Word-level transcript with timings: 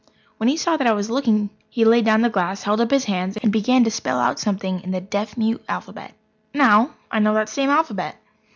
When 0.37 0.49
he 0.49 0.57
saw 0.57 0.77
that 0.77 0.87
I 0.87 0.93
was 0.93 1.11
looking 1.11 1.51
he 1.69 1.85
laid 1.85 2.05
down 2.05 2.21
the 2.21 2.29
glass, 2.31 2.63
held 2.63 2.81
up 2.81 2.89
his 2.89 3.05
hands, 3.05 3.37
and 3.37 3.51
began 3.51 3.83
to 3.83 3.91
spell 3.91 4.19
out 4.19 4.39
something 4.39 4.81
in 4.81 4.89
the 4.89 4.99
deaf 4.99 5.37
mute 5.37 5.63
alphabet. 5.69 6.15
Now, 6.55 6.95
I 7.11 7.19
know 7.19 7.35
that 7.35 7.49
same 7.49 7.69
alphabet. 7.69 8.19